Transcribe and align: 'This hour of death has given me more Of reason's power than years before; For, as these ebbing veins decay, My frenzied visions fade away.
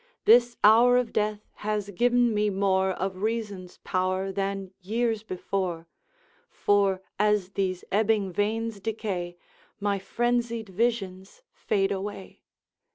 'This 0.25 0.57
hour 0.63 0.97
of 0.97 1.13
death 1.13 1.41
has 1.57 1.91
given 1.91 2.33
me 2.33 2.49
more 2.49 2.89
Of 2.89 3.21
reason's 3.21 3.77
power 3.83 4.31
than 4.31 4.71
years 4.81 5.21
before; 5.21 5.85
For, 6.49 7.03
as 7.19 7.51
these 7.51 7.83
ebbing 7.91 8.33
veins 8.33 8.79
decay, 8.79 9.37
My 9.79 9.99
frenzied 9.99 10.69
visions 10.69 11.43
fade 11.53 11.91
away. 11.91 12.41